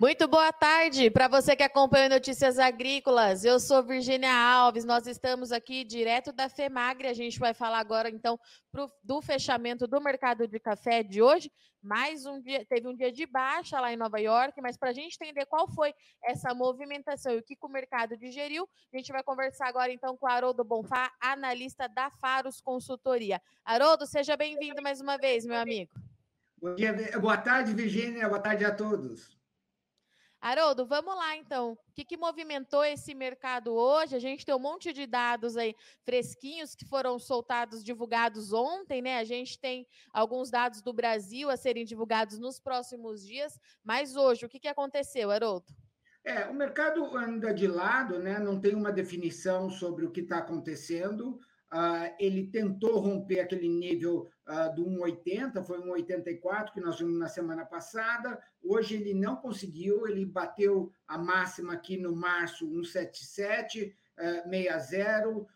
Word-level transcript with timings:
Muito 0.00 0.28
boa 0.28 0.52
tarde 0.52 1.10
para 1.10 1.26
você 1.26 1.56
que 1.56 1.62
acompanha 1.64 2.08
Notícias 2.08 2.56
Agrícolas. 2.56 3.44
Eu 3.44 3.58
sou 3.58 3.82
Virgínia 3.82 4.32
Alves. 4.32 4.84
Nós 4.84 5.08
estamos 5.08 5.50
aqui 5.50 5.82
direto 5.82 6.30
da 6.32 6.48
FEMAGRE. 6.48 7.08
A 7.08 7.12
gente 7.12 7.36
vai 7.36 7.52
falar 7.52 7.80
agora 7.80 8.08
então 8.08 8.38
pro, 8.70 8.88
do 9.02 9.20
fechamento 9.20 9.88
do 9.88 10.00
mercado 10.00 10.46
de 10.46 10.60
café 10.60 11.02
de 11.02 11.20
hoje. 11.20 11.50
Mais 11.82 12.26
um 12.26 12.40
dia, 12.40 12.64
teve 12.64 12.86
um 12.86 12.94
dia 12.94 13.10
de 13.10 13.26
baixa 13.26 13.80
lá 13.80 13.92
em 13.92 13.96
Nova 13.96 14.20
York, 14.20 14.60
mas 14.62 14.76
para 14.76 14.90
a 14.90 14.92
gente 14.92 15.16
entender 15.20 15.46
qual 15.46 15.66
foi 15.66 15.92
essa 16.22 16.54
movimentação 16.54 17.32
e 17.32 17.38
o 17.38 17.42
que, 17.42 17.56
que 17.56 17.66
o 17.66 17.68
mercado 17.68 18.16
digeriu, 18.16 18.68
a 18.94 18.96
gente 18.96 19.10
vai 19.10 19.24
conversar 19.24 19.66
agora 19.66 19.92
então 19.92 20.16
com 20.16 20.26
o 20.26 20.30
Haroldo 20.30 20.62
Bonfá, 20.62 21.10
analista 21.20 21.88
da 21.88 22.08
Faros 22.08 22.60
Consultoria. 22.60 23.42
Haroldo, 23.64 24.06
seja 24.06 24.36
bem-vindo 24.36 24.80
mais 24.80 25.00
uma 25.00 25.18
vez, 25.18 25.44
meu 25.44 25.56
amigo. 25.58 25.90
Bom 26.56 26.76
dia, 26.76 26.94
boa 27.20 27.36
tarde, 27.36 27.74
Virgínia. 27.74 28.28
Boa 28.28 28.40
tarde 28.40 28.64
a 28.64 28.72
todos. 28.72 29.37
Haroldo, 30.40 30.86
vamos 30.86 31.16
lá 31.16 31.36
então. 31.36 31.72
O 31.72 31.78
que, 31.94 32.04
que, 32.04 32.16
movimentou 32.16 32.84
esse 32.84 33.12
mercado 33.14 33.72
hoje? 33.74 34.14
A 34.14 34.20
gente 34.20 34.46
tem 34.46 34.54
um 34.54 34.58
monte 34.60 34.92
de 34.92 35.04
dados 35.04 35.56
aí 35.56 35.74
fresquinhos 36.04 36.76
que 36.76 36.84
foram 36.84 37.18
soltados, 37.18 37.82
divulgados 37.82 38.52
ontem, 38.52 39.02
né? 39.02 39.18
A 39.18 39.24
gente 39.24 39.58
tem 39.58 39.86
alguns 40.12 40.48
dados 40.50 40.80
do 40.80 40.92
Brasil 40.92 41.50
a 41.50 41.56
serem 41.56 41.84
divulgados 41.84 42.38
nos 42.38 42.60
próximos 42.60 43.26
dias, 43.26 43.58
mas 43.82 44.14
hoje, 44.14 44.46
o 44.46 44.48
que, 44.48 44.60
que 44.60 44.68
aconteceu, 44.68 45.30
Haroldo? 45.30 45.66
É, 46.24 46.46
o 46.46 46.54
mercado 46.54 47.16
anda 47.16 47.52
de 47.52 47.66
lado, 47.66 48.18
né? 48.18 48.38
Não 48.38 48.60
tem 48.60 48.74
uma 48.74 48.92
definição 48.92 49.68
sobre 49.70 50.04
o 50.04 50.10
que 50.10 50.20
está 50.20 50.38
acontecendo. 50.38 51.40
Uh, 51.70 52.14
ele 52.18 52.46
tentou 52.46 52.98
romper 52.98 53.40
aquele 53.40 53.68
nível 53.68 54.26
uh, 54.48 54.74
do 54.74 54.86
1,80, 54.86 55.62
foi 55.62 55.78
1,84 55.78 56.72
que 56.72 56.80
nós 56.80 56.98
vimos 56.98 57.18
na 57.18 57.28
semana 57.28 57.66
passada. 57.66 58.42
Hoje 58.62 58.94
ele 58.96 59.12
não 59.12 59.36
conseguiu, 59.36 60.08
ele 60.08 60.24
bateu 60.24 60.90
a 61.06 61.18
máxima 61.18 61.74
aqui 61.74 61.98
no 61.98 62.16
março, 62.16 62.66
1,77, 62.66 63.92
uh, 64.18 64.48
60, 64.50 65.28
uh, 65.28 65.46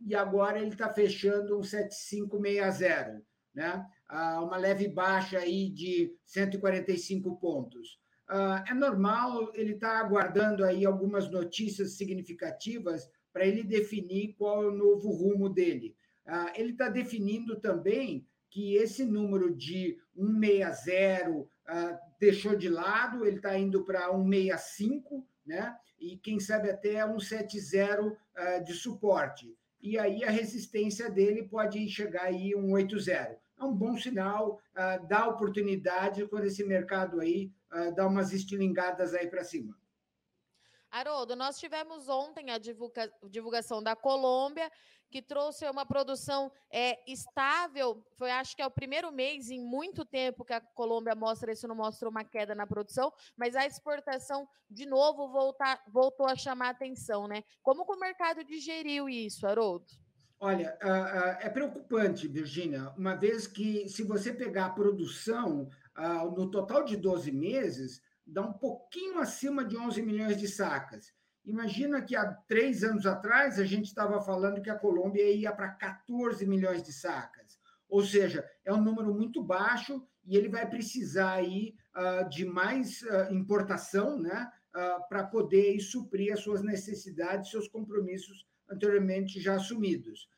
e 0.00 0.14
agora 0.14 0.58
ele 0.58 0.70
está 0.70 0.88
fechando 0.88 1.58
1,7560, 1.58 3.22
né? 3.54 3.86
Uh, 4.10 4.42
uma 4.42 4.56
leve 4.56 4.88
baixa 4.88 5.38
aí 5.38 5.68
de 5.68 6.16
145 6.24 7.36
pontos. 7.36 8.00
É 8.68 8.74
normal, 8.74 9.52
ele 9.54 9.74
está 9.74 10.00
aguardando 10.00 10.64
aí 10.64 10.84
algumas 10.84 11.30
notícias 11.30 11.92
significativas 11.92 13.08
para 13.36 13.44
ele 13.44 13.62
definir 13.62 14.34
qual 14.38 14.62
é 14.62 14.66
o 14.66 14.74
novo 14.74 15.10
rumo 15.10 15.50
dele. 15.50 15.94
Ah, 16.24 16.50
ele 16.56 16.72
está 16.72 16.88
definindo 16.88 17.60
também 17.60 18.26
que 18.48 18.76
esse 18.76 19.04
número 19.04 19.54
de 19.54 19.98
160 20.16 21.46
ah, 21.66 22.00
deixou 22.18 22.56
de 22.56 22.70
lado, 22.70 23.26
ele 23.26 23.36
está 23.36 23.58
indo 23.58 23.84
para 23.84 24.08
165, 24.10 25.22
né? 25.44 25.76
E 26.00 26.16
quem 26.16 26.40
sabe 26.40 26.70
até 26.70 27.06
170 27.06 28.16
ah, 28.34 28.58
de 28.60 28.72
suporte. 28.72 29.54
E 29.82 29.98
aí 29.98 30.24
a 30.24 30.30
resistência 30.30 31.10
dele 31.10 31.42
pode 31.42 31.86
chegar 31.90 32.22
aí 32.22 32.54
180. 32.54 33.38
É 33.60 33.64
um 33.64 33.74
bom 33.74 33.98
sinal, 33.98 34.58
dá 35.08 35.28
oportunidade 35.28 36.26
quando 36.26 36.44
esse 36.44 36.64
mercado 36.64 37.20
aí 37.20 37.50
dá 37.94 38.06
umas 38.06 38.32
estilingadas 38.32 39.14
aí 39.14 39.28
para 39.28 39.44
cima. 39.44 39.76
Haroldo, 40.96 41.36
nós 41.36 41.58
tivemos 41.58 42.08
ontem 42.08 42.50
a 42.50 42.56
divulga, 42.56 43.12
divulgação 43.28 43.82
da 43.82 43.94
Colômbia, 43.94 44.70
que 45.10 45.20
trouxe 45.20 45.68
uma 45.68 45.84
produção 45.84 46.50
é, 46.72 46.98
estável. 47.06 48.02
Foi, 48.16 48.30
acho 48.30 48.56
que 48.56 48.62
é 48.62 48.66
o 48.66 48.70
primeiro 48.70 49.12
mês 49.12 49.50
em 49.50 49.60
muito 49.60 50.06
tempo 50.06 50.42
que 50.42 50.54
a 50.54 50.60
Colômbia 50.60 51.14
mostra 51.14 51.52
isso, 51.52 51.68
não 51.68 51.76
mostra 51.76 52.08
uma 52.08 52.24
queda 52.24 52.54
na 52.54 52.66
produção, 52.66 53.12
mas 53.36 53.54
a 53.54 53.66
exportação, 53.66 54.48
de 54.70 54.86
novo, 54.86 55.30
voltou 55.88 56.26
a 56.26 56.34
chamar 56.34 56.68
a 56.68 56.70
atenção, 56.70 57.28
né? 57.28 57.44
Como 57.62 57.84
que 57.84 57.92
o 57.92 58.00
mercado 58.00 58.42
digeriu 58.42 59.06
isso, 59.06 59.46
Haroldo? 59.46 59.84
Olha, 60.40 60.78
é 61.40 61.48
preocupante, 61.50 62.26
Virginia, 62.26 62.90
uma 62.96 63.14
vez 63.14 63.46
que, 63.46 63.86
se 63.88 64.02
você 64.02 64.32
pegar 64.32 64.66
a 64.66 64.70
produção 64.70 65.68
no 66.34 66.50
total 66.50 66.84
de 66.84 66.96
12 66.96 67.32
meses, 67.32 68.02
dá 68.26 68.42
um 68.42 68.52
pouquinho 68.52 69.18
acima 69.18 69.64
de 69.64 69.76
11 69.76 70.02
milhões 70.02 70.36
de 70.36 70.48
sacas. 70.48 71.14
Imagina 71.44 72.02
que 72.02 72.16
há 72.16 72.32
três 72.48 72.82
anos 72.82 73.06
atrás 73.06 73.60
a 73.60 73.64
gente 73.64 73.86
estava 73.86 74.20
falando 74.20 74.60
que 74.60 74.68
a 74.68 74.78
Colômbia 74.78 75.30
ia 75.30 75.52
para 75.52 75.68
14 75.68 76.44
milhões 76.44 76.82
de 76.82 76.92
sacas. 76.92 77.56
Ou 77.88 78.04
seja, 78.04 78.44
é 78.64 78.72
um 78.72 78.82
número 78.82 79.14
muito 79.14 79.40
baixo 79.40 80.04
e 80.24 80.36
ele 80.36 80.48
vai 80.48 80.68
precisar 80.68 81.34
aí, 81.34 81.76
uh, 81.94 82.28
de 82.28 82.44
mais 82.44 83.02
uh, 83.02 83.32
importação 83.32 84.18
né, 84.18 84.50
uh, 84.74 85.08
para 85.08 85.22
poder 85.22 85.78
suprir 85.78 86.32
as 86.32 86.40
suas 86.40 86.62
necessidades, 86.62 87.50
seus 87.50 87.68
compromissos 87.68 88.44
anteriormente 88.68 89.40
já 89.40 89.54
assumidos. 89.54 90.28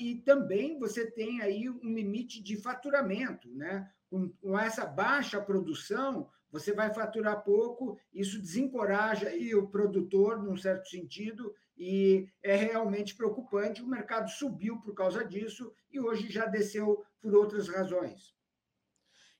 e 0.00 0.14
também 0.24 0.78
você 0.78 1.10
tem 1.10 1.42
aí 1.42 1.68
um 1.68 1.92
limite 1.92 2.42
de 2.42 2.56
faturamento, 2.56 3.54
né? 3.54 3.90
Com, 4.08 4.30
com 4.40 4.58
essa 4.58 4.86
baixa 4.86 5.38
produção, 5.38 6.30
você 6.58 6.72
vai 6.72 6.92
faturar 6.92 7.44
pouco, 7.44 7.98
isso 8.12 8.40
desencoraja 8.40 9.28
aí 9.28 9.54
o 9.54 9.68
produtor, 9.68 10.42
num 10.42 10.56
certo 10.56 10.88
sentido, 10.88 11.54
e 11.76 12.26
é 12.42 12.56
realmente 12.56 13.14
preocupante. 13.14 13.82
O 13.82 13.86
mercado 13.86 14.30
subiu 14.30 14.80
por 14.80 14.94
causa 14.94 15.24
disso 15.24 15.70
e 15.90 16.00
hoje 16.00 16.30
já 16.30 16.46
desceu 16.46 17.04
por 17.20 17.34
outras 17.34 17.68
razões. 17.68 18.34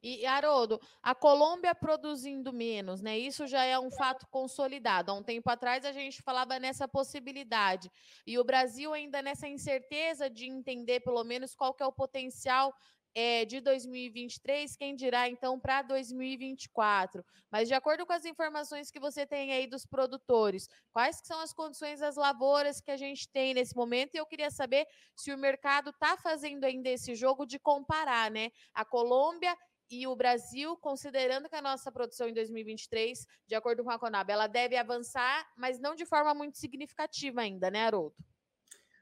E, 0.02 0.26
Haroldo, 0.26 0.78
a 1.02 1.14
Colômbia 1.14 1.74
produzindo 1.74 2.52
menos, 2.52 3.00
né? 3.00 3.18
Isso 3.18 3.46
já 3.46 3.64
é 3.64 3.78
um 3.78 3.90
fato 3.90 4.26
consolidado. 4.28 5.10
Há 5.10 5.14
um 5.14 5.22
tempo 5.22 5.50
atrás 5.50 5.84
a 5.84 5.90
gente 5.90 6.22
falava 6.22 6.60
nessa 6.60 6.86
possibilidade. 6.86 7.90
E 8.26 8.38
o 8.38 8.44
Brasil 8.44 8.92
ainda 8.92 9.22
nessa 9.22 9.48
incerteza 9.48 10.28
de 10.28 10.46
entender, 10.46 11.00
pelo 11.00 11.24
menos, 11.24 11.54
qual 11.54 11.74
que 11.74 11.82
é 11.82 11.86
o 11.86 11.92
potencial 11.92 12.72
é, 13.18 13.46
de 13.46 13.62
2023, 13.62 14.76
quem 14.76 14.94
dirá 14.94 15.26
então 15.26 15.58
para 15.58 15.80
2024. 15.80 17.24
Mas 17.50 17.66
de 17.66 17.72
acordo 17.72 18.04
com 18.04 18.12
as 18.12 18.26
informações 18.26 18.90
que 18.90 19.00
você 19.00 19.26
tem 19.26 19.54
aí 19.54 19.66
dos 19.66 19.86
produtores, 19.86 20.68
quais 20.92 21.22
são 21.24 21.40
as 21.40 21.50
condições 21.50 22.00
das 22.00 22.16
lavouras 22.16 22.78
que 22.78 22.90
a 22.90 22.96
gente 22.98 23.26
tem 23.30 23.54
nesse 23.54 23.74
momento? 23.74 24.14
E 24.14 24.18
eu 24.18 24.26
queria 24.26 24.50
saber 24.50 24.86
se 25.16 25.32
o 25.32 25.38
mercado 25.38 25.88
está 25.88 26.18
fazendo 26.18 26.64
ainda 26.64 26.90
esse 26.90 27.14
jogo 27.14 27.46
de 27.46 27.58
comparar, 27.58 28.30
né? 28.30 28.50
A 28.74 28.84
Colômbia 28.84 29.56
e 29.90 30.06
o 30.06 30.14
Brasil, 30.14 30.76
considerando 30.76 31.48
que 31.48 31.56
a 31.56 31.62
nossa 31.62 31.90
produção 31.90 32.28
em 32.28 32.34
2023, 32.34 33.26
de 33.46 33.54
acordo 33.54 33.82
com 33.82 33.90
a 33.90 33.98
Conab, 33.98 34.30
ela 34.30 34.46
deve 34.46 34.76
avançar, 34.76 35.48
mas 35.56 35.80
não 35.80 35.94
de 35.94 36.04
forma 36.04 36.34
muito 36.34 36.58
significativa 36.58 37.40
ainda, 37.40 37.70
né, 37.70 37.86
Haroldo? 37.86 38.14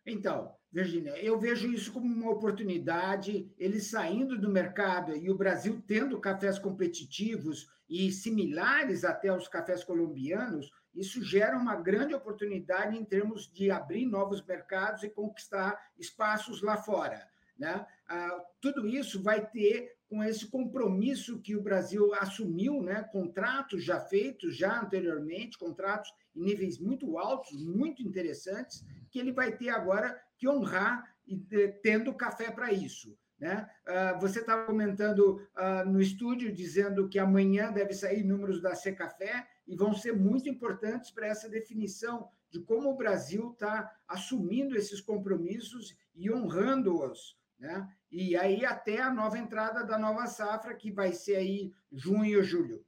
Então, 0.06 0.54
Virginia, 0.70 1.16
eu 1.22 1.38
vejo 1.38 1.72
isso 1.72 1.92
como 1.92 2.06
uma 2.06 2.30
oportunidade, 2.30 3.50
eles 3.56 3.86
saindo 3.86 4.38
do 4.38 4.50
mercado 4.50 5.16
e 5.16 5.30
o 5.30 5.36
Brasil 5.36 5.82
tendo 5.86 6.20
cafés 6.20 6.58
competitivos 6.58 7.68
e 7.88 8.10
similares 8.10 9.04
até 9.04 9.28
aos 9.28 9.48
cafés 9.48 9.84
colombianos, 9.84 10.70
isso 10.94 11.22
gera 11.24 11.56
uma 11.56 11.76
grande 11.76 12.14
oportunidade 12.14 12.96
em 12.96 13.04
termos 13.04 13.50
de 13.50 13.70
abrir 13.70 14.04
novos 14.06 14.44
mercados 14.44 15.02
e 15.02 15.08
conquistar 15.08 15.78
espaços 15.98 16.62
lá 16.62 16.76
fora. 16.76 17.26
Né? 17.58 17.86
Ah, 18.08 18.44
tudo 18.60 18.86
isso 18.86 19.22
vai 19.22 19.46
ter 19.46 19.96
com 20.08 20.22
esse 20.22 20.46
compromisso 20.48 21.40
que 21.40 21.56
o 21.56 21.62
Brasil 21.62 22.12
assumiu, 22.14 22.82
né? 22.82 23.02
contratos 23.04 23.84
já 23.84 24.00
feitos 24.00 24.56
já 24.56 24.80
anteriormente, 24.80 25.58
contratos 25.58 26.10
em 26.34 26.42
níveis 26.42 26.78
muito 26.78 27.18
altos, 27.18 27.64
muito 27.64 28.02
interessantes, 28.02 28.84
que 29.14 29.20
ele 29.20 29.30
vai 29.30 29.52
ter 29.52 29.68
agora 29.68 30.20
que 30.36 30.48
honrar 30.48 31.08
e 31.24 31.36
tendo 31.84 32.12
café 32.12 32.50
para 32.50 32.72
isso. 32.72 33.16
Né? 33.38 33.64
Ah, 33.86 34.18
você 34.20 34.40
estava 34.40 34.66
comentando 34.66 35.40
ah, 35.54 35.84
no 35.84 36.00
estúdio 36.00 36.52
dizendo 36.52 37.08
que 37.08 37.16
amanhã 37.16 37.70
deve 37.70 37.94
sair 37.94 38.24
números 38.24 38.60
da 38.60 38.74
Secafé 38.74 39.46
e 39.68 39.76
vão 39.76 39.94
ser 39.94 40.16
muito 40.16 40.48
importantes 40.48 41.12
para 41.12 41.28
essa 41.28 41.48
definição 41.48 42.28
de 42.50 42.60
como 42.60 42.90
o 42.90 42.96
Brasil 42.96 43.52
está 43.52 43.88
assumindo 44.08 44.76
esses 44.76 45.00
compromissos 45.00 45.96
e 46.12 46.28
honrando-os. 46.28 47.38
Né? 47.56 47.88
E 48.10 48.36
aí 48.36 48.64
até 48.64 49.00
a 49.00 49.14
nova 49.14 49.38
entrada 49.38 49.84
da 49.84 49.96
nova 49.96 50.26
safra, 50.26 50.74
que 50.74 50.90
vai 50.90 51.12
ser 51.12 51.36
aí 51.36 51.72
junho 51.92 52.42
julho. 52.42 52.84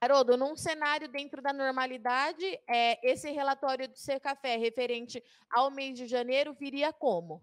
Haroldo, 0.00 0.36
num 0.36 0.56
cenário 0.56 1.08
dentro 1.08 1.42
da 1.42 1.52
normalidade, 1.52 2.44
é, 2.68 2.98
esse 3.08 3.30
relatório 3.30 3.88
do 3.88 3.98
Ser 3.98 4.20
Café 4.20 4.56
referente 4.56 5.22
ao 5.50 5.70
mês 5.70 5.98
de 5.98 6.06
janeiro 6.06 6.54
viria 6.54 6.92
como? 6.92 7.42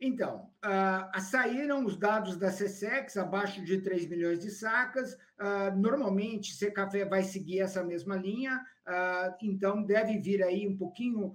Então, 0.00 0.50
uh, 0.62 1.20
saíram 1.20 1.84
os 1.84 1.96
dados 1.96 2.36
da 2.36 2.50
CSEX 2.50 3.16
abaixo 3.16 3.64
de 3.64 3.80
3 3.80 4.06
milhões 4.06 4.38
de 4.38 4.50
sacas. 4.50 5.14
Uh, 5.14 5.74
normalmente, 5.74 6.54
Ser 6.54 6.70
Café 6.70 7.04
vai 7.04 7.22
seguir 7.22 7.60
essa 7.60 7.82
mesma 7.82 8.14
linha, 8.14 8.62
uh, 8.86 9.34
então 9.40 9.82
deve 9.82 10.18
vir 10.18 10.42
aí 10.42 10.68
um 10.68 10.76
pouquinho 10.76 11.34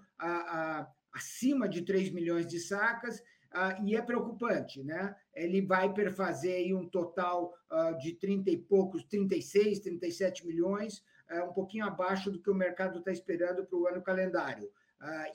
acima 1.12 1.68
de 1.68 1.82
3 1.82 2.12
milhões 2.12 2.46
de 2.46 2.60
sacas. 2.60 3.22
Uh, 3.54 3.86
e 3.86 3.96
é 3.96 4.02
preocupante, 4.02 4.84
né? 4.84 5.16
Ele 5.34 5.62
vai 5.62 5.94
perfazer 5.94 6.56
aí 6.56 6.74
um 6.74 6.88
total 6.88 7.54
uh, 7.72 7.98
de 7.98 8.14
30 8.14 8.50
e 8.52 8.58
poucos, 8.58 9.04
36, 9.06 9.80
37 9.80 10.46
milhões, 10.46 11.04
uh, 11.32 11.44
um 11.46 11.54
pouquinho 11.54 11.86
abaixo 11.86 12.32
do 12.32 12.42
que 12.42 12.50
o 12.50 12.56
mercado 12.56 13.00
está 13.00 13.12
esperando 13.12 13.66
para 13.66 13.78
o 13.78 13.88
ano 13.88 14.02
calendário. 14.02 14.70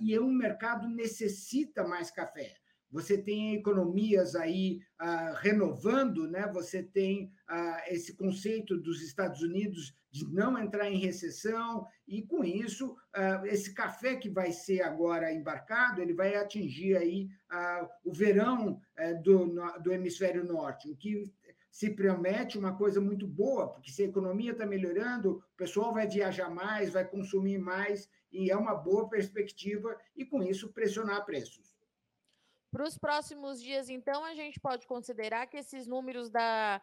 e 0.00 0.16
um 0.18 0.30
mercado 0.30 0.88
necessita 0.88 1.82
mais 1.82 2.10
café. 2.10 2.54
Você 2.96 3.18
tem 3.18 3.54
economias 3.54 4.34
aí 4.34 4.80
renovando, 5.42 6.26
né? 6.26 6.50
Você 6.54 6.82
tem 6.82 7.30
esse 7.88 8.14
conceito 8.14 8.74
dos 8.78 9.02
Estados 9.02 9.42
Unidos 9.42 9.94
de 10.10 10.26
não 10.32 10.58
entrar 10.58 10.90
em 10.90 10.96
recessão, 10.96 11.86
e 12.08 12.22
com 12.22 12.42
isso, 12.42 12.96
esse 13.44 13.74
café 13.74 14.16
que 14.16 14.30
vai 14.30 14.50
ser 14.50 14.80
agora 14.80 15.30
embarcado, 15.30 16.00
ele 16.00 16.14
vai 16.14 16.36
atingir 16.36 16.96
aí 16.96 17.28
o 18.02 18.14
verão 18.14 18.80
eh, 18.96 19.12
do, 19.12 19.54
do 19.82 19.92
hemisfério 19.92 20.42
norte, 20.42 20.90
o 20.90 20.96
que 20.96 21.30
se 21.70 21.90
promete 21.90 22.56
uma 22.56 22.74
coisa 22.74 22.98
muito 22.98 23.26
boa, 23.26 23.68
porque 23.68 23.90
se 23.90 24.04
a 24.04 24.06
economia 24.06 24.52
está 24.52 24.64
melhorando, 24.64 25.44
o 25.52 25.56
pessoal 25.58 25.92
vai 25.92 26.08
viajar 26.08 26.48
mais, 26.48 26.94
vai 26.94 27.06
consumir 27.06 27.58
mais, 27.58 28.08
e 28.32 28.50
é 28.50 28.56
uma 28.56 28.74
boa 28.74 29.10
perspectiva, 29.10 29.94
e 30.16 30.24
com 30.24 30.42
isso 30.42 30.72
pressionar 30.72 31.26
preços. 31.26 31.75
Para 32.76 32.86
os 32.86 32.98
próximos 32.98 33.62
dias, 33.62 33.88
então, 33.88 34.22
a 34.22 34.34
gente 34.34 34.60
pode 34.60 34.86
considerar 34.86 35.46
que 35.46 35.56
esses 35.56 35.86
números 35.86 36.28
da, 36.28 36.78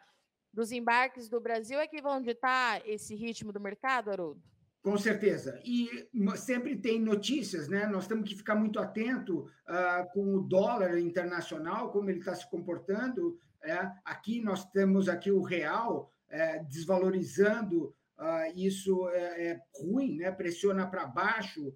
dos 0.51 0.71
embarques 0.71 1.29
do 1.29 1.39
Brasil 1.39 1.79
é 1.79 1.85
que 1.85 2.01
vão 2.01 2.19
ditar 2.19 2.81
esse 2.83 3.13
ritmo 3.13 3.53
do 3.53 3.59
mercado, 3.59 4.09
Haroldo? 4.09 4.41
Com 4.81 4.97
certeza. 4.97 5.61
E 5.63 6.09
sempre 6.35 6.75
tem 6.75 6.99
notícias, 6.99 7.67
né? 7.67 7.85
Nós 7.85 8.07
temos 8.07 8.27
que 8.27 8.35
ficar 8.35 8.55
muito 8.55 8.79
atento 8.79 9.41
uh, 9.41 10.11
com 10.13 10.33
o 10.33 10.41
dólar 10.41 10.97
internacional, 10.97 11.91
como 11.91 12.09
ele 12.09 12.17
está 12.17 12.33
se 12.33 12.49
comportando. 12.49 13.37
É? 13.61 13.87
Aqui 14.03 14.41
nós 14.41 14.65
temos 14.71 15.07
aqui 15.07 15.29
o 15.29 15.43
real 15.43 16.11
é, 16.27 16.57
desvalorizando, 16.63 17.95
uh, 18.17 18.51
isso 18.55 19.07
é, 19.09 19.49
é, 19.49 19.61
ruim, 19.75 20.17
né? 20.17 20.31
pressiona 20.31 20.87
para 20.87 21.05
baixo 21.05 21.71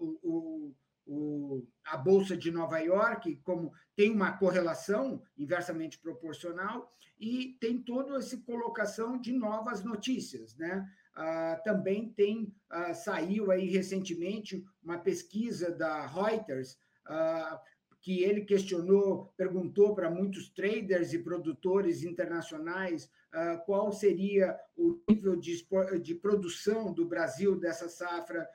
o, 0.00 0.18
o 0.22 0.74
o, 1.06 1.66
a 1.84 1.96
Bolsa 1.96 2.36
de 2.36 2.50
Nova 2.50 2.78
York, 2.78 3.36
como 3.44 3.72
tem 3.94 4.10
uma 4.10 4.36
correlação 4.36 5.22
inversamente 5.38 5.98
proporcional, 5.98 6.92
e 7.18 7.56
tem 7.60 7.80
toda 7.80 8.16
essa 8.16 8.36
colocação 8.38 9.18
de 9.18 9.32
novas 9.32 9.82
notícias. 9.82 10.56
Né? 10.56 10.86
Ah, 11.14 11.60
também 11.64 12.10
tem, 12.10 12.54
ah, 12.68 12.92
saiu 12.92 13.50
aí 13.50 13.68
recentemente 13.68 14.62
uma 14.82 14.98
pesquisa 14.98 15.70
da 15.70 16.06
Reuters, 16.06 16.76
ah, 17.06 17.60
que 18.02 18.22
ele 18.22 18.44
questionou, 18.44 19.32
perguntou 19.36 19.94
para 19.94 20.10
muitos 20.10 20.48
traders 20.50 21.12
e 21.12 21.18
produtores 21.18 22.04
internacionais 22.04 23.10
ah, 23.32 23.56
qual 23.64 23.90
seria 23.92 24.56
o 24.76 25.00
nível 25.08 25.36
de, 25.36 25.66
de 26.02 26.14
produção 26.14 26.92
do 26.92 27.04
Brasil 27.06 27.58
dessa 27.58 27.88
safra 27.88 28.46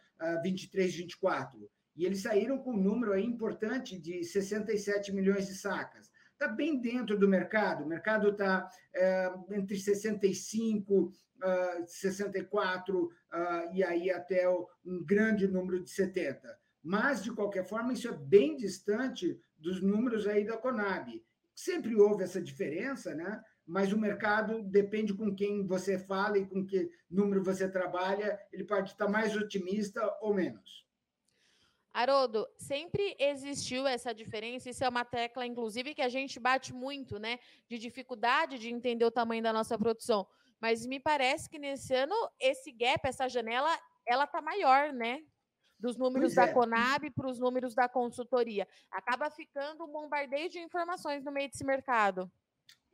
23-24 0.44 1.30
ah, 1.34 1.48
e 1.96 2.06
eles 2.06 2.22
saíram 2.22 2.58
com 2.58 2.72
um 2.72 2.82
número 2.82 3.14
aí 3.14 3.26
importante 3.26 4.00
de 4.00 4.24
67 4.24 5.14
milhões 5.14 5.48
de 5.48 5.56
sacas. 5.56 6.10
Está 6.34 6.48
bem 6.48 6.80
dentro 6.82 7.18
do 7.18 7.28
mercado, 7.28 7.84
o 7.84 7.88
mercado 7.88 8.30
está 8.30 8.68
é, 8.96 9.32
entre 9.52 9.78
65, 9.78 11.04
uh, 11.04 11.12
64 11.86 13.04
uh, 13.04 13.10
e 13.74 13.84
aí 13.84 14.10
até 14.10 14.50
um 14.50 15.04
grande 15.06 15.48
número 15.48 15.84
de 15.84 15.92
70. 15.92 16.58
Mas, 16.84 17.24
de 17.24 17.32
qualquer 17.32 17.64
forma, 17.64 17.94
isso 17.94 18.08
é 18.08 18.12
bem 18.12 18.56
distante 18.56 19.40
dos 19.56 19.84
números 19.84 20.26
aí 20.26 20.44
da 20.44 20.58
Conab. 20.58 21.24
Sempre 21.54 21.96
houve 21.96 22.24
essa 22.24 22.42
diferença, 22.42 23.14
né? 23.14 23.40
mas 23.72 23.94
o 23.94 23.98
mercado 23.98 24.62
depende 24.64 25.14
com 25.14 25.34
quem 25.34 25.66
você 25.66 25.98
fala 25.98 26.38
e 26.38 26.46
com 26.46 26.66
que 26.66 26.90
número 27.10 27.44
você 27.44 27.70
trabalha, 27.70 28.40
ele 28.52 28.64
pode 28.64 28.92
estar 28.92 29.08
mais 29.08 29.36
otimista 29.36 30.02
ou 30.22 30.34
menos. 30.34 30.86
Haroldo, 31.94 32.48
sempre 32.58 33.16
existiu 33.20 33.86
essa 33.86 34.14
diferença, 34.14 34.70
isso 34.70 34.84
é 34.84 34.90
uma 34.90 35.04
tecla, 35.04 35.46
inclusive, 35.46 35.94
que 35.94 36.02
a 36.02 36.08
gente 36.08 36.40
bate 36.40 36.74
muito, 36.74 37.20
né? 37.20 37.38
De 37.68 37.78
dificuldade 37.78 38.58
de 38.58 38.70
entender 38.70 39.04
o 39.04 39.12
tamanho 39.12 39.44
da 39.44 39.52
nossa 39.52 39.78
produção. 39.78 40.26
Mas 40.60 40.86
me 40.86 41.00
parece 41.00 41.50
que 41.50 41.60
nesse 41.60 41.94
ano 41.94 42.16
esse 42.40 42.72
gap, 42.72 43.02
essa 43.04 43.28
janela, 43.28 43.70
ela 44.06 44.26
tá 44.26 44.42
maior, 44.42 44.94
né? 44.94 45.22
Dos 45.78 45.98
números 45.98 46.36
da 46.36 46.54
Conab 46.54 47.10
para 47.10 47.28
os 47.28 47.40
números 47.40 47.74
da 47.74 47.90
consultoria. 47.90 48.68
Acaba 48.92 49.30
ficando 49.30 49.84
um 49.84 49.92
bombardeio 49.92 50.50
de 50.50 50.60
informações 50.60 51.24
no 51.24 51.32
meio 51.32 51.50
desse 51.50 51.66
mercado. 51.66 52.32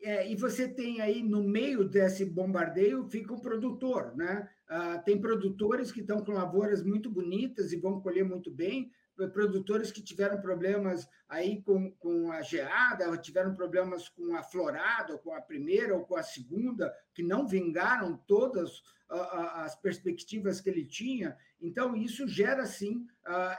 É, 0.01 0.29
e 0.31 0.35
você 0.35 0.67
tem 0.67 1.01
aí 1.01 1.21
no 1.21 1.43
meio 1.43 1.83
desse 1.83 2.23
bombardeio 2.23 3.09
fica 3.09 3.33
o 3.33 3.41
produtor, 3.41 4.15
né? 4.15 4.49
Ah, 4.69 4.97
tem 4.97 5.19
produtores 5.19 5.91
que 5.91 6.01
estão 6.01 6.19
com 6.23 6.33
lavouras 6.33 6.83
muito 6.83 7.09
bonitas 7.09 7.71
e 7.71 7.77
vão 7.77 8.01
colher 8.01 8.25
muito 8.25 8.51
bem, 8.51 8.91
produtores 9.33 9.91
que 9.91 10.03
tiveram 10.03 10.39
problemas 10.39 11.07
aí 11.27 11.61
com, 11.63 11.91
com 11.93 12.31
a 12.31 12.41
geada, 12.41 13.17
tiveram 13.17 13.55
problemas 13.55 14.07
com 14.09 14.35
a 14.35 14.43
florada, 14.43 15.13
ou 15.13 15.19
com 15.19 15.33
a 15.33 15.41
primeira 15.41 15.95
ou 15.95 16.05
com 16.05 16.15
a 16.15 16.21
segunda, 16.21 16.93
que 17.13 17.23
não 17.23 17.47
vingaram 17.47 18.17
todas 18.27 18.79
uh, 19.09 19.15
as 19.55 19.75
perspectivas 19.75 20.61
que 20.61 20.69
ele 20.69 20.85
tinha. 20.85 21.35
Então, 21.59 21.95
isso 21.95 22.27
gera, 22.27 22.65
sim, 22.65 23.07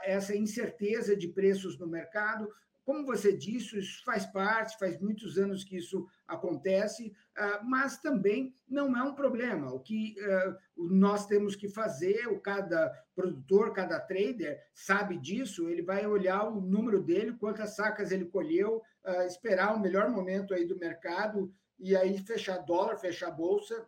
essa 0.03 0.33
incerteza 0.35 1.15
de 1.15 1.27
preços 1.27 1.77
no 1.77 1.87
mercado, 1.87 2.49
como 2.89 3.05
você 3.05 3.31
disse, 3.31 3.77
isso 3.77 4.03
faz 4.03 4.25
parte, 4.25 4.79
faz 4.79 4.99
muitos 4.99 5.37
anos 5.37 5.63
que 5.63 5.77
isso 5.77 6.07
acontece, 6.27 7.13
ah, 7.37 7.61
mas 7.63 7.99
também 8.01 8.51
não 8.67 8.97
é 8.97 9.03
um 9.03 9.13
problema. 9.13 9.71
O 9.71 9.79
que 9.79 10.15
ah, 10.19 10.57
nós 10.75 11.27
temos 11.27 11.55
que 11.55 11.69
fazer, 11.69 12.27
o 12.29 12.39
cada 12.39 12.89
produtor, 13.13 13.73
cada 13.73 13.99
trader 13.99 14.59
sabe 14.73 15.19
disso, 15.19 15.69
ele 15.69 15.83
vai 15.83 16.07
olhar 16.07 16.49
o 16.49 16.59
número 16.59 17.03
dele, 17.03 17.37
quantas 17.37 17.75
sacas 17.75 18.11
ele 18.11 18.25
colheu, 18.25 18.81
ah, 19.05 19.23
esperar 19.27 19.75
o 19.75 19.79
melhor 19.79 20.09
momento 20.09 20.55
aí 20.55 20.65
do 20.65 20.75
mercado 20.75 21.53
e 21.77 21.95
aí 21.95 22.17
fechar 22.17 22.57
dólar, 22.57 22.97
fechar 22.97 23.29
bolsa 23.29 23.87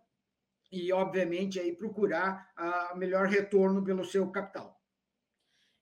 e, 0.71 0.93
obviamente, 0.93 1.59
aí 1.59 1.75
procurar 1.75 2.51
o 2.93 2.97
melhor 2.97 3.25
retorno 3.25 3.83
pelo 3.83 4.05
seu 4.05 4.29
capital. 4.29 4.79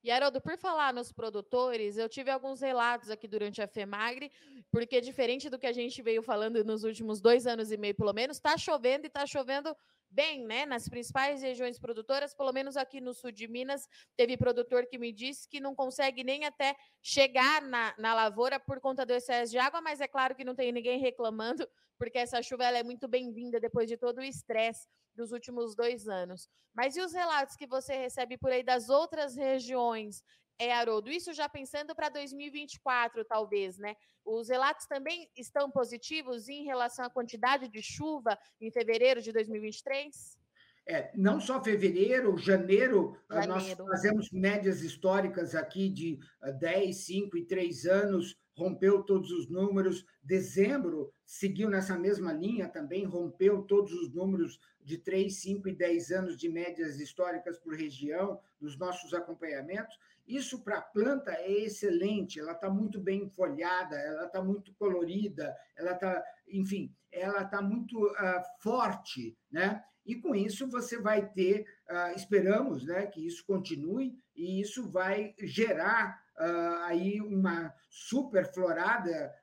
E, 0.01 0.09
Haroldo, 0.11 0.39
por 0.39 0.57
falar 0.57 0.93
nos 0.93 1.11
produtores, 1.11 1.97
eu 1.97 2.07
tive 2.07 2.31
alguns 2.31 2.61
relatos 2.61 3.09
aqui 3.09 3.27
durante 3.27 3.61
a 3.61 3.67
FEMAGRE, 3.67 4.31
porque 4.71 5.01
diferente 5.01 5.49
do 5.49 5.59
que 5.59 5.67
a 5.67 5.73
gente 5.73 6.01
veio 6.01 6.21
falando 6.21 6.63
nos 6.63 6.83
últimos 6.83 7.19
dois 7.19 7.45
anos 7.45 7.69
e 7.71 7.77
meio, 7.77 7.95
pelo 7.95 8.13
menos, 8.13 8.37
está 8.37 8.57
chovendo 8.57 9.05
e 9.05 9.07
está 9.07 9.27
chovendo 9.27 9.75
bem, 10.09 10.45
né? 10.45 10.65
Nas 10.65 10.87
principais 10.87 11.41
regiões 11.41 11.79
produtoras, 11.79 12.33
pelo 12.33 12.51
menos 12.51 12.75
aqui 12.75 12.99
no 12.99 13.13
sul 13.13 13.31
de 13.31 13.47
Minas, 13.47 13.87
teve 14.15 14.37
produtor 14.37 14.85
que 14.85 14.97
me 14.97 15.11
disse 15.11 15.47
que 15.47 15.59
não 15.59 15.75
consegue 15.75 16.23
nem 16.23 16.45
até 16.45 16.75
chegar 17.01 17.61
na, 17.61 17.93
na 17.97 18.13
lavoura 18.13 18.59
por 18.59 18.79
conta 18.79 19.05
do 19.05 19.13
excesso 19.13 19.51
de 19.51 19.57
água, 19.57 19.81
mas 19.81 20.01
é 20.01 20.07
claro 20.07 20.35
que 20.35 20.43
não 20.43 20.55
tem 20.55 20.71
ninguém 20.71 20.99
reclamando, 20.99 21.67
porque 21.97 22.17
essa 22.17 22.41
chuva 22.41 22.65
ela 22.65 22.77
é 22.77 22.83
muito 22.83 23.07
bem-vinda 23.07 23.59
depois 23.59 23.87
de 23.87 23.97
todo 23.97 24.19
o 24.19 24.23
estresse 24.23 24.87
dos 25.15 25.31
últimos 25.31 25.75
dois 25.75 26.07
anos. 26.07 26.49
Mas 26.73 26.95
e 26.95 27.01
os 27.01 27.13
relatos 27.13 27.55
que 27.55 27.67
você 27.67 27.95
recebe 27.95 28.37
por 28.37 28.51
aí 28.51 28.63
das 28.63 28.89
outras 28.89 29.35
regiões? 29.35 30.23
É, 30.61 30.73
Haroldo, 30.73 31.09
isso 31.09 31.33
já 31.33 31.47
pensando 31.47 31.95
para 31.95 32.09
2024, 32.09 33.23
talvez, 33.23 33.77
né? 33.77 33.95
Os 34.25 34.49
relatos 34.49 34.85
também 34.85 35.29
estão 35.33 35.71
positivos 35.71 36.49
em 36.49 36.65
relação 36.65 37.05
à 37.05 37.09
quantidade 37.09 37.69
de 37.69 37.81
chuva 37.81 38.37
em 38.59 38.69
fevereiro 38.69 39.21
de 39.21 39.31
2023? 39.31 40.37
É, 40.85 41.11
não 41.15 41.39
só 41.39 41.63
fevereiro, 41.63 42.35
janeiro, 42.37 43.15
janeiro, 43.29 43.47
nós 43.47 43.71
fazemos 43.73 44.31
médias 44.31 44.81
históricas 44.81 45.55
aqui 45.55 45.87
de 45.87 46.19
10, 46.59 46.95
5 47.05 47.37
e 47.37 47.45
3 47.45 47.85
anos, 47.85 48.35
rompeu 48.57 49.03
todos 49.03 49.31
os 49.31 49.47
números. 49.49 50.03
Dezembro 50.21 51.13
seguiu 51.23 51.69
nessa 51.69 51.97
mesma 51.97 52.33
linha 52.33 52.67
também, 52.67 53.05
rompeu 53.05 53.61
todos 53.63 53.93
os 53.93 54.11
números 54.11 54.59
de 54.81 54.97
3, 54.97 55.31
5 55.31 55.69
e 55.69 55.75
10 55.75 56.11
anos 56.11 56.35
de 56.35 56.49
médias 56.49 56.99
históricas 56.99 57.59
por 57.59 57.75
região, 57.75 58.39
dos 58.59 58.75
nossos 58.77 59.13
acompanhamentos. 59.13 59.95
Isso 60.29 60.63
para 60.63 60.77
a 60.77 60.81
planta 60.81 61.31
é 61.31 61.51
excelente, 61.51 62.39
ela 62.39 62.51
está 62.51 62.69
muito 62.69 63.01
bem 63.01 63.27
folhada, 63.31 63.95
ela 63.95 64.27
está 64.27 64.43
muito 64.43 64.71
colorida, 64.75 65.57
ela 65.75 65.93
está, 65.93 66.23
enfim, 66.47 66.95
ela 67.11 67.41
está 67.41 67.63
muito 67.63 67.97
uh, 68.05 68.43
forte, 68.61 69.35
né? 69.51 69.83
E 70.05 70.15
com 70.15 70.35
isso 70.35 70.69
você 70.69 71.01
vai 71.01 71.27
ter, 71.31 71.65
uh, 71.89 72.15
esperamos, 72.15 72.85
né, 72.85 73.07
que 73.07 73.25
isso 73.25 73.43
continue 73.43 74.13
e 74.35 74.61
isso 74.61 74.87
vai 74.87 75.33
gerar 75.39 76.21
uh, 76.37 76.83
aí 76.83 77.19
uma 77.21 77.73
super 77.89 78.53
florada 78.53 79.33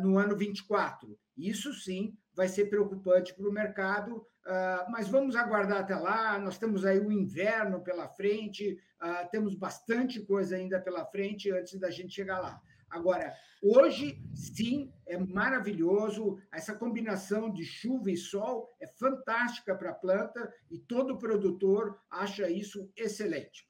no 0.00 0.16
ano 0.16 0.36
24. 0.36 1.18
Isso 1.36 1.74
sim 1.74 2.16
vai 2.32 2.46
ser 2.46 2.66
preocupante 2.66 3.34
para 3.34 3.48
o 3.48 3.52
mercado, 3.52 4.24
uh, 4.46 4.90
mas 4.90 5.08
vamos 5.08 5.36
aguardar 5.36 5.80
até 5.80 5.94
lá. 5.94 6.38
Nós 6.38 6.58
temos 6.58 6.84
aí 6.84 6.98
o 6.98 7.12
inverno 7.12 7.80
pela 7.80 8.08
frente, 8.08 8.78
temos 9.30 9.54
bastante 9.54 10.20
coisa 10.20 10.56
ainda 10.56 10.80
pela 10.80 11.04
frente 11.04 11.50
antes 11.50 11.78
da 11.78 11.90
gente 11.90 12.14
chegar 12.14 12.38
lá. 12.38 12.62
Agora, 12.88 13.34
hoje, 13.62 14.22
sim, 14.34 14.92
é 15.06 15.18
maravilhoso. 15.18 16.38
Essa 16.52 16.74
combinação 16.74 17.52
de 17.52 17.64
chuva 17.64 18.10
e 18.10 18.16
sol 18.16 18.74
é 18.80 18.86
fantástica 18.86 19.74
para 19.74 19.90
a 19.90 19.94
planta 19.94 20.52
e 20.70 20.78
todo 20.78 21.18
produtor 21.18 22.00
acha 22.10 22.48
isso 22.48 22.90
excelente. 22.96 23.68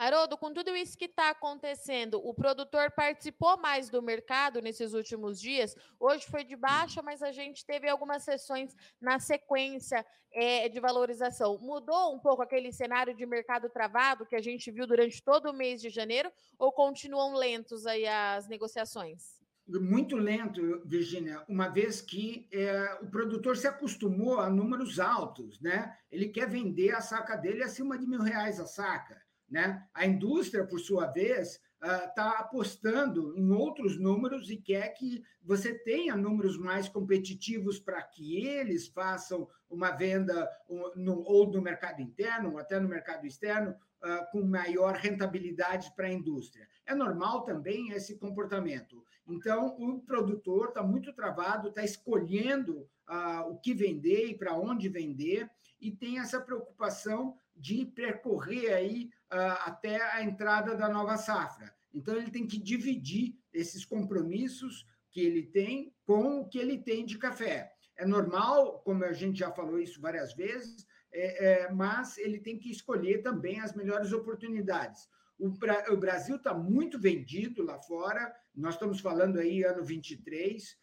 Haroldo, 0.00 0.38
com 0.38 0.50
tudo 0.50 0.74
isso 0.74 0.96
que 0.96 1.04
está 1.04 1.28
acontecendo, 1.28 2.26
o 2.26 2.32
produtor 2.32 2.90
participou 2.90 3.58
mais 3.58 3.90
do 3.90 4.00
mercado 4.00 4.62
nesses 4.62 4.94
últimos 4.94 5.38
dias. 5.38 5.76
Hoje 5.98 6.24
foi 6.24 6.42
de 6.42 6.56
baixa, 6.56 7.02
mas 7.02 7.22
a 7.22 7.30
gente 7.30 7.66
teve 7.66 7.86
algumas 7.86 8.22
sessões 8.22 8.74
na 8.98 9.18
sequência 9.18 10.02
é, 10.32 10.70
de 10.70 10.80
valorização. 10.80 11.58
Mudou 11.58 12.14
um 12.14 12.18
pouco 12.18 12.40
aquele 12.40 12.72
cenário 12.72 13.14
de 13.14 13.26
mercado 13.26 13.68
travado 13.68 14.24
que 14.24 14.34
a 14.34 14.40
gente 14.40 14.70
viu 14.70 14.86
durante 14.86 15.22
todo 15.22 15.50
o 15.50 15.52
mês 15.52 15.82
de 15.82 15.90
janeiro, 15.90 16.32
ou 16.58 16.72
continuam 16.72 17.34
lentos 17.34 17.84
aí 17.84 18.06
as 18.06 18.48
negociações? 18.48 19.38
muito 19.68 20.16
lento, 20.16 20.80
Virginia, 20.84 21.44
uma 21.46 21.68
vez 21.68 22.00
que 22.00 22.48
é, 22.50 22.98
o 23.02 23.06
produtor 23.06 23.56
se 23.56 23.68
acostumou 23.68 24.40
a 24.40 24.50
números 24.50 24.98
altos, 24.98 25.60
né? 25.60 25.96
Ele 26.10 26.28
quer 26.28 26.48
vender 26.48 26.92
a 26.92 27.00
saca 27.00 27.36
dele 27.36 27.62
acima 27.62 27.96
de 27.96 28.04
mil 28.04 28.20
reais 28.20 28.58
a 28.58 28.66
saca. 28.66 29.20
Né? 29.50 29.84
A 29.92 30.06
indústria, 30.06 30.64
por 30.64 30.78
sua 30.78 31.06
vez, 31.06 31.60
está 31.82 32.30
uh, 32.30 32.40
apostando 32.40 33.36
em 33.36 33.50
outros 33.50 33.98
números 33.98 34.50
e 34.50 34.56
quer 34.56 34.88
que 34.90 35.24
você 35.42 35.74
tenha 35.74 36.14
números 36.14 36.58
mais 36.58 36.88
competitivos 36.88 37.80
para 37.80 38.02
que 38.02 38.46
eles 38.46 38.86
façam 38.86 39.48
uma 39.68 39.90
venda 39.90 40.48
ou 40.68 41.46
no 41.50 41.62
mercado 41.62 42.02
interno, 42.02 42.52
ou 42.52 42.58
até 42.58 42.78
no 42.78 42.88
mercado 42.88 43.26
externo, 43.26 43.70
uh, 43.70 44.30
com 44.30 44.42
maior 44.42 44.94
rentabilidade 44.94 45.92
para 45.96 46.06
a 46.06 46.12
indústria. 46.12 46.68
É 46.86 46.94
normal 46.94 47.44
também 47.44 47.90
esse 47.90 48.18
comportamento. 48.18 49.04
Então, 49.26 49.76
o 49.78 50.00
produtor 50.00 50.68
está 50.68 50.82
muito 50.82 51.12
travado, 51.12 51.68
está 51.68 51.82
escolhendo 51.82 52.88
uh, 53.08 53.48
o 53.48 53.58
que 53.58 53.72
vender 53.72 54.26
e 54.26 54.36
para 54.36 54.56
onde 54.56 54.88
vender, 54.88 55.48
e 55.80 55.90
tem 55.90 56.18
essa 56.18 56.40
preocupação 56.40 57.36
de 57.56 57.86
percorrer 57.86 58.72
aí 58.72 59.10
até 59.30 60.02
a 60.14 60.22
entrada 60.22 60.74
da 60.74 60.88
nova 60.88 61.16
safra. 61.16 61.74
Então, 61.92 62.16
ele 62.16 62.30
tem 62.30 62.46
que 62.46 62.58
dividir 62.58 63.38
esses 63.52 63.84
compromissos 63.84 64.86
que 65.10 65.20
ele 65.20 65.42
tem 65.42 65.92
com 66.04 66.40
o 66.40 66.48
que 66.48 66.58
ele 66.58 66.78
tem 66.78 67.04
de 67.04 67.18
café. 67.18 67.72
É 67.96 68.06
normal, 68.06 68.80
como 68.80 69.04
a 69.04 69.12
gente 69.12 69.40
já 69.40 69.50
falou 69.50 69.78
isso 69.78 70.00
várias 70.00 70.32
vezes, 70.34 70.86
é, 71.12 71.64
é, 71.64 71.72
mas 71.72 72.16
ele 72.18 72.38
tem 72.38 72.58
que 72.58 72.70
escolher 72.70 73.22
também 73.22 73.60
as 73.60 73.74
melhores 73.74 74.12
oportunidades. 74.12 75.08
O, 75.38 75.48
o 75.92 75.96
Brasil 75.96 76.36
está 76.36 76.54
muito 76.54 76.98
vendido 76.98 77.62
lá 77.62 77.78
fora, 77.80 78.32
nós 78.54 78.74
estamos 78.74 79.00
falando 79.00 79.38
aí 79.38 79.64
ano 79.64 79.84
23, 79.84 80.76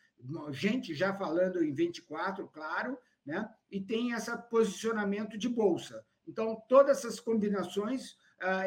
gente 0.52 0.94
já 0.94 1.14
falando 1.14 1.64
em 1.64 1.74
24, 1.74 2.48
claro, 2.48 2.98
né? 3.26 3.50
e 3.70 3.80
tem 3.80 4.12
esse 4.12 4.36
posicionamento 4.50 5.38
de 5.38 5.48
bolsa. 5.48 6.04
Então, 6.28 6.62
todas 6.68 6.98
essas 6.98 7.20
combinações, 7.20 8.16
ah, 8.16 8.18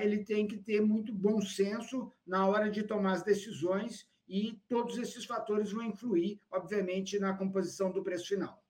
ele 0.02 0.24
tem 0.24 0.46
que 0.46 0.58
ter 0.58 0.80
muito 0.80 1.12
bom 1.12 1.40
senso 1.40 2.12
na 2.26 2.46
hora 2.46 2.70
de 2.70 2.82
tomar 2.82 3.12
as 3.12 3.22
decisões 3.22 4.08
e 4.28 4.60
todos 4.68 4.96
esses 4.98 5.24
fatores 5.24 5.72
vão 5.72 5.82
influir, 5.82 6.40
obviamente, 6.50 7.18
na 7.18 7.36
composição 7.36 7.90
do 7.90 8.02
preço 8.02 8.28
final. 8.28 8.62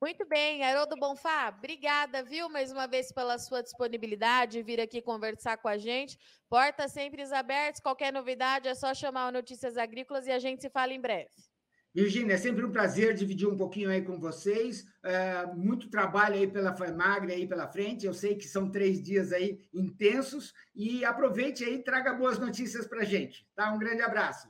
Muito 0.00 0.26
bem, 0.26 0.64
Haroldo 0.64 0.96
Bonfá, 0.96 1.54
obrigada, 1.56 2.24
viu, 2.24 2.48
mais 2.48 2.72
uma 2.72 2.88
vez 2.88 3.12
pela 3.12 3.38
sua 3.38 3.62
disponibilidade, 3.62 4.60
vir 4.60 4.80
aqui 4.80 5.00
conversar 5.00 5.58
com 5.58 5.68
a 5.68 5.78
gente. 5.78 6.18
Portas 6.48 6.90
sempre 6.90 7.22
abertas, 7.32 7.80
qualquer 7.80 8.12
novidade 8.12 8.66
é 8.66 8.74
só 8.74 8.92
chamar 8.92 9.28
o 9.28 9.32
Notícias 9.32 9.76
Agrícolas 9.76 10.26
e 10.26 10.32
a 10.32 10.40
gente 10.40 10.60
se 10.60 10.68
fala 10.68 10.92
em 10.92 11.00
breve. 11.00 11.30
Virgínia, 11.94 12.34
é 12.34 12.38
sempre 12.38 12.64
um 12.64 12.72
prazer 12.72 13.14
dividir 13.14 13.46
um 13.46 13.56
pouquinho 13.56 13.90
aí 13.90 14.02
com 14.02 14.18
vocês. 14.18 14.86
É, 15.02 15.46
muito 15.54 15.90
trabalho 15.90 16.36
aí 16.36 16.46
pela 16.46 16.74
FAMAGRE 16.74 17.32
aí 17.32 17.46
pela 17.46 17.68
frente. 17.68 18.06
Eu 18.06 18.14
sei 18.14 18.34
que 18.34 18.48
são 18.48 18.70
três 18.70 19.02
dias 19.02 19.32
aí 19.32 19.68
intensos. 19.72 20.54
E 20.74 21.04
aproveite 21.04 21.64
aí 21.64 21.82
traga 21.82 22.14
boas 22.14 22.38
notícias 22.38 22.86
para 22.86 23.04
gente. 23.04 23.46
Tá? 23.54 23.72
Um 23.72 23.78
grande 23.78 24.02
abraço. 24.02 24.48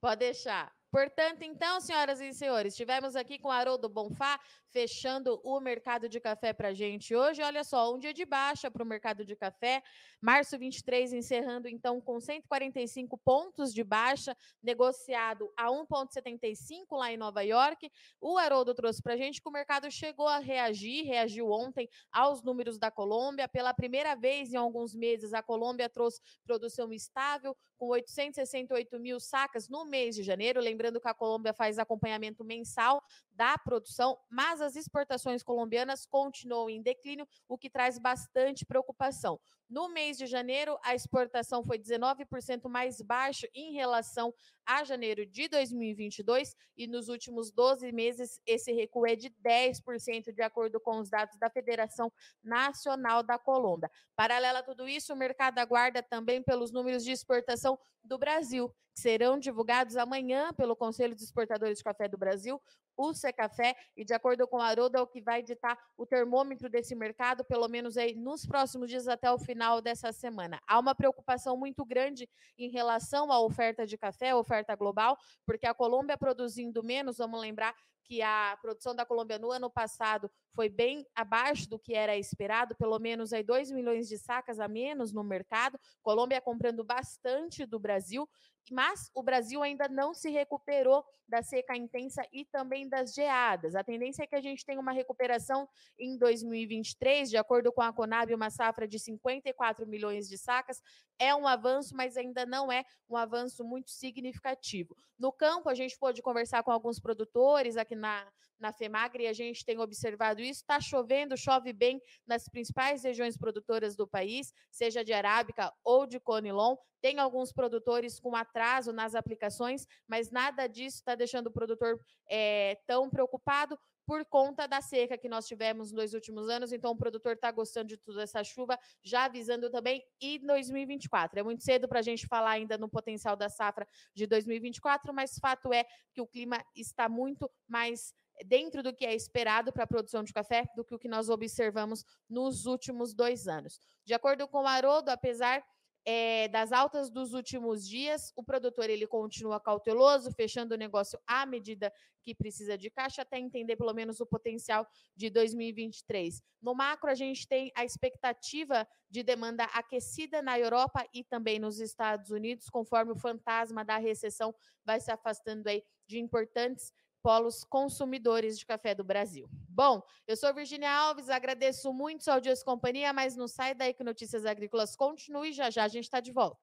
Pode 0.00 0.20
deixar. 0.20 0.77
Portanto, 0.90 1.42
então, 1.42 1.80
senhoras 1.82 2.18
e 2.18 2.32
senhores, 2.32 2.72
estivemos 2.72 3.14
aqui 3.14 3.38
com 3.38 3.50
Haroldo 3.50 3.90
Bonfá, 3.90 4.40
fechando 4.70 5.38
o 5.44 5.60
mercado 5.60 6.08
de 6.08 6.18
café 6.18 6.52
para 6.54 6.68
a 6.68 6.74
gente 6.74 7.14
hoje. 7.14 7.42
Olha 7.42 7.62
só, 7.62 7.94
um 7.94 7.98
dia 7.98 8.14
de 8.14 8.24
baixa 8.24 8.70
para 8.70 8.82
o 8.82 8.86
mercado 8.86 9.22
de 9.24 9.36
café. 9.36 9.82
Março 10.20 10.58
23 10.58 11.12
encerrando 11.12 11.68
então 11.68 12.00
com 12.00 12.18
145 12.18 13.18
pontos 13.18 13.72
de 13.72 13.84
baixa, 13.84 14.34
negociado 14.62 15.52
a 15.56 15.66
1,75 15.68 16.86
lá 16.92 17.12
em 17.12 17.18
Nova 17.18 17.42
York. 17.42 17.90
O 18.18 18.38
Haroldo 18.38 18.74
trouxe 18.74 19.02
para 19.02 19.12
a 19.12 19.16
gente 19.16 19.42
que 19.42 19.48
o 19.48 19.52
mercado 19.52 19.90
chegou 19.90 20.26
a 20.26 20.38
reagir, 20.38 21.04
reagiu 21.04 21.50
ontem 21.50 21.88
aos 22.10 22.42
números 22.42 22.78
da 22.78 22.90
Colômbia. 22.90 23.46
Pela 23.46 23.74
primeira 23.74 24.14
vez 24.16 24.54
em 24.54 24.56
alguns 24.56 24.94
meses, 24.94 25.34
a 25.34 25.42
Colômbia 25.42 25.88
trouxe 25.88 26.20
produção 26.44 26.92
estável, 26.92 27.54
com 27.76 27.88
868 27.88 28.98
mil 28.98 29.20
sacas 29.20 29.68
no 29.68 29.84
mês 29.84 30.16
de 30.16 30.22
janeiro. 30.22 30.60
Lembrando 30.60 30.77
que 31.00 31.08
a 31.08 31.14
Colômbia 31.14 31.52
faz 31.52 31.78
acompanhamento 31.78 32.44
mensal 32.44 33.02
da 33.38 33.56
produção, 33.56 34.18
mas 34.28 34.60
as 34.60 34.74
exportações 34.74 35.44
colombianas 35.44 36.04
continuam 36.04 36.68
em 36.68 36.82
declínio, 36.82 37.26
o 37.48 37.56
que 37.56 37.70
traz 37.70 37.96
bastante 37.96 38.66
preocupação. 38.66 39.38
No 39.70 39.88
mês 39.88 40.18
de 40.18 40.26
janeiro, 40.26 40.76
a 40.82 40.92
exportação 40.92 41.62
foi 41.62 41.78
19% 41.78 42.68
mais 42.68 43.00
baixa 43.00 43.48
em 43.54 43.74
relação 43.74 44.34
a 44.66 44.82
janeiro 44.82 45.24
de 45.24 45.46
2022 45.46 46.56
e 46.76 46.88
nos 46.88 47.08
últimos 47.08 47.52
12 47.52 47.92
meses 47.92 48.40
esse 48.44 48.72
recuo 48.72 49.06
é 49.06 49.14
de 49.14 49.30
10%, 49.30 50.32
de 50.32 50.42
acordo 50.42 50.80
com 50.80 50.98
os 50.98 51.08
dados 51.08 51.38
da 51.38 51.48
Federação 51.48 52.10
Nacional 52.42 53.22
da 53.22 53.38
Colômbia. 53.38 53.90
Paralela 54.16 54.58
a 54.58 54.62
tudo 54.64 54.88
isso, 54.88 55.12
o 55.12 55.16
mercado 55.16 55.60
aguarda 55.60 56.02
também 56.02 56.42
pelos 56.42 56.72
números 56.72 57.04
de 57.04 57.12
exportação 57.12 57.78
do 58.02 58.18
Brasil, 58.18 58.68
que 58.94 59.00
serão 59.00 59.38
divulgados 59.38 59.96
amanhã 59.96 60.52
pelo 60.54 60.74
Conselho 60.74 61.14
de 61.14 61.22
Exportadores 61.22 61.78
de 61.78 61.84
Café 61.84 62.08
do 62.08 62.18
Brasil, 62.18 62.60
o 62.98 63.14
Secafé, 63.14 63.76
e 63.96 64.04
de 64.04 64.12
acordo 64.12 64.46
com 64.48 64.58
a 64.58 64.66
Haroldo, 64.66 64.98
é 64.98 65.00
o 65.00 65.06
que 65.06 65.20
vai 65.20 65.40
ditar 65.40 65.78
o 65.96 66.04
termômetro 66.04 66.68
desse 66.68 66.96
mercado, 66.96 67.44
pelo 67.44 67.68
menos 67.68 67.96
aí 67.96 68.14
nos 68.14 68.44
próximos 68.44 68.90
dias 68.90 69.06
até 69.06 69.30
o 69.30 69.38
final 69.38 69.80
dessa 69.80 70.12
semana. 70.12 70.60
Há 70.66 70.80
uma 70.80 70.96
preocupação 70.96 71.56
muito 71.56 71.84
grande 71.84 72.28
em 72.58 72.68
relação 72.68 73.30
à 73.30 73.40
oferta 73.40 73.86
de 73.86 73.96
café, 73.96 74.34
oferta 74.34 74.74
global, 74.74 75.16
porque 75.46 75.66
a 75.66 75.72
Colômbia 75.72 76.18
produzindo 76.18 76.82
menos, 76.82 77.18
vamos 77.18 77.40
lembrar 77.40 77.72
que 78.08 78.22
a 78.22 78.56
produção 78.62 78.94
da 78.94 79.04
Colômbia 79.04 79.38
no 79.38 79.52
ano 79.52 79.70
passado 79.70 80.30
foi 80.54 80.70
bem 80.70 81.06
abaixo 81.14 81.68
do 81.68 81.78
que 81.78 81.92
era 81.94 82.16
esperado, 82.16 82.74
pelo 82.74 82.98
menos 82.98 83.34
aí 83.34 83.42
2 83.42 83.70
milhões 83.70 84.08
de 84.08 84.16
sacas 84.16 84.58
a 84.58 84.66
menos 84.66 85.12
no 85.12 85.22
mercado. 85.22 85.78
Colômbia 86.02 86.40
comprando 86.40 86.82
bastante 86.82 87.66
do 87.66 87.78
Brasil, 87.78 88.26
mas 88.70 89.10
o 89.14 89.22
Brasil 89.22 89.62
ainda 89.62 89.88
não 89.88 90.14
se 90.14 90.30
recuperou 90.30 91.04
da 91.28 91.42
seca 91.42 91.76
intensa 91.76 92.26
e 92.32 92.46
também 92.46 92.88
das 92.88 93.12
geadas. 93.12 93.74
A 93.74 93.84
tendência 93.84 94.22
é 94.22 94.26
que 94.26 94.34
a 94.34 94.40
gente 94.40 94.64
tenha 94.64 94.80
uma 94.80 94.92
recuperação 94.92 95.68
em 95.98 96.16
2023, 96.16 97.28
de 97.28 97.36
acordo 97.36 97.70
com 97.70 97.82
a 97.82 97.92
Conab, 97.92 98.32
uma 98.34 98.48
safra 98.48 98.88
de 98.88 98.98
54 98.98 99.86
milhões 99.86 100.26
de 100.26 100.38
sacas. 100.38 100.80
É 101.18 101.34
um 101.34 101.46
avanço, 101.46 101.94
mas 101.94 102.16
ainda 102.16 102.46
não 102.46 102.72
é 102.72 102.84
um 103.08 103.16
avanço 103.16 103.62
muito 103.62 103.90
significativo. 103.90 104.96
No 105.18 105.30
campo, 105.30 105.68
a 105.68 105.74
gente 105.74 105.98
pôde 105.98 106.22
conversar 106.22 106.62
com 106.62 106.70
alguns 106.70 106.98
produtores 106.98 107.76
aqui 107.76 107.94
na, 107.98 108.26
na 108.58 108.72
FEMAGRE, 108.72 109.26
a 109.26 109.32
gente 109.32 109.64
tem 109.64 109.78
observado 109.78 110.40
isso. 110.40 110.60
Está 110.60 110.80
chovendo, 110.80 111.36
chove 111.36 111.72
bem 111.72 112.00
nas 112.26 112.48
principais 112.48 113.02
regiões 113.02 113.36
produtoras 113.36 113.96
do 113.96 114.06
país, 114.06 114.52
seja 114.70 115.04
de 115.04 115.12
arábica 115.12 115.72
ou 115.84 116.06
de 116.06 116.18
conilon. 116.18 116.76
Tem 117.00 117.18
alguns 117.18 117.52
produtores 117.52 118.18
com 118.18 118.34
atraso 118.34 118.92
nas 118.92 119.14
aplicações, 119.14 119.86
mas 120.06 120.30
nada 120.30 120.66
disso 120.66 120.96
está 120.96 121.14
deixando 121.14 121.48
o 121.48 121.52
produtor 121.52 122.00
é, 122.28 122.78
tão 122.86 123.08
preocupado 123.08 123.78
por 124.08 124.24
conta 124.24 124.66
da 124.66 124.80
seca 124.80 125.18
que 125.18 125.28
nós 125.28 125.46
tivemos 125.46 125.88
nos 125.88 125.92
dois 125.92 126.14
últimos 126.14 126.48
anos. 126.48 126.72
Então, 126.72 126.92
o 126.92 126.96
produtor 126.96 127.34
está 127.34 127.52
gostando 127.52 127.88
de 127.88 127.98
toda 127.98 128.22
essa 128.22 128.42
chuva, 128.42 128.78
já 129.02 129.26
avisando 129.26 129.68
também 129.68 130.02
em 130.18 130.38
2024. 130.38 131.38
É 131.38 131.42
muito 131.42 131.62
cedo 131.62 131.86
para 131.86 131.98
a 131.98 132.02
gente 132.02 132.26
falar 132.26 132.52
ainda 132.52 132.78
no 132.78 132.88
potencial 132.88 133.36
da 133.36 133.50
safra 133.50 133.86
de 134.14 134.26
2024, 134.26 135.12
mas 135.12 135.38
fato 135.38 135.74
é 135.74 135.84
que 136.14 136.22
o 136.22 136.26
clima 136.26 136.56
está 136.74 137.06
muito 137.06 137.50
mais 137.68 138.14
dentro 138.46 138.82
do 138.82 138.94
que 138.94 139.04
é 139.04 139.14
esperado 139.14 139.70
para 139.74 139.84
a 139.84 139.86
produção 139.86 140.24
de 140.24 140.32
café 140.32 140.64
do 140.74 140.82
que 140.82 140.94
o 140.94 140.98
que 140.98 141.08
nós 141.08 141.28
observamos 141.28 142.02
nos 142.30 142.64
últimos 142.64 143.12
dois 143.12 143.46
anos. 143.46 143.78
De 144.06 144.14
acordo 144.14 144.48
com 144.48 144.62
o 144.62 144.66
Haroldo, 144.66 145.10
apesar 145.10 145.62
é, 146.10 146.48
das 146.48 146.72
altas 146.72 147.10
dos 147.10 147.34
últimos 147.34 147.86
dias, 147.86 148.32
o 148.34 148.42
produtor 148.42 148.88
ele 148.88 149.06
continua 149.06 149.60
cauteloso, 149.60 150.32
fechando 150.32 150.74
o 150.74 150.78
negócio 150.78 151.20
à 151.26 151.44
medida 151.44 151.92
que 152.22 152.34
precisa 152.34 152.78
de 152.78 152.88
caixa, 152.88 153.20
até 153.20 153.38
entender 153.38 153.76
pelo 153.76 153.92
menos 153.92 154.18
o 154.18 154.24
potencial 154.24 154.88
de 155.14 155.28
2023. 155.28 156.42
No 156.62 156.74
macro, 156.74 157.10
a 157.10 157.14
gente 157.14 157.46
tem 157.46 157.70
a 157.74 157.84
expectativa 157.84 158.88
de 159.10 159.22
demanda 159.22 159.64
aquecida 159.64 160.40
na 160.40 160.58
Europa 160.58 161.06
e 161.12 161.22
também 161.22 161.58
nos 161.58 161.78
Estados 161.78 162.30
Unidos, 162.30 162.70
conforme 162.70 163.12
o 163.12 163.18
fantasma 163.18 163.84
da 163.84 163.98
recessão 163.98 164.54
vai 164.82 165.00
se 165.00 165.10
afastando 165.10 165.68
aí 165.68 165.84
de 166.06 166.18
importantes 166.18 166.90
polos 167.22 167.64
consumidores 167.64 168.58
de 168.58 168.66
café 168.66 168.94
do 168.94 169.04
Brasil. 169.04 169.48
Bom, 169.68 170.02
eu 170.26 170.36
sou 170.36 170.54
Virginia 170.54 170.90
Alves, 170.90 171.28
agradeço 171.28 171.92
muito 171.92 172.24
sua 172.24 172.34
audiência 172.34 172.64
companhia, 172.64 173.12
mas 173.12 173.36
não 173.36 173.48
sai 173.48 173.74
daí 173.74 173.94
que 173.94 174.04
Notícias 174.04 174.44
Agrícolas 174.44 174.96
continue, 174.96 175.52
já 175.52 175.70
já 175.70 175.84
a 175.84 175.88
gente 175.88 176.04
está 176.04 176.20
de 176.20 176.32
volta. 176.32 176.60